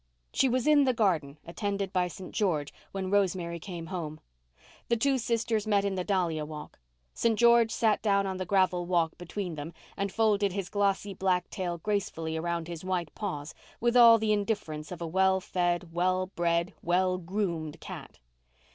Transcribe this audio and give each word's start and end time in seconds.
She 0.33 0.49
was 0.49 0.65
in 0.65 0.85
the 0.85 0.95
garden, 0.95 1.37
attended 1.45 1.93
by 1.93 2.07
St. 2.07 2.33
George, 2.33 2.73
when 2.91 3.11
Rosemary 3.11 3.59
came 3.59 3.85
home. 3.85 4.19
The 4.89 4.97
two 4.97 5.19
sisters 5.19 5.67
met 5.67 5.85
in 5.85 5.93
the 5.93 6.03
dahlia 6.03 6.43
walk. 6.43 6.79
St. 7.13 7.37
George 7.37 7.69
sat 7.69 8.01
down 8.01 8.25
on 8.25 8.37
the 8.37 8.45
gravel 8.47 8.87
walk 8.87 9.15
between 9.19 9.53
them 9.53 9.75
and 9.95 10.11
folded 10.11 10.53
his 10.53 10.69
glossy 10.69 11.13
black 11.13 11.51
tail 11.51 11.77
gracefully 11.77 12.35
around 12.35 12.67
his 12.67 12.83
white 12.83 13.13
paws, 13.13 13.53
with 13.79 13.95
all 13.95 14.17
the 14.17 14.33
indifference 14.33 14.91
of 14.91 15.03
a 15.03 15.07
well 15.07 15.39
fed, 15.39 15.93
well 15.93 16.31
bred, 16.35 16.73
well 16.81 17.19
groomed 17.19 17.79
cat. 17.79 18.17